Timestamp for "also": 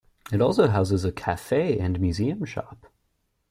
0.41-0.67